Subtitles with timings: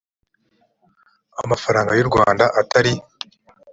[1.43, 2.93] amafaranga y u rwanda atari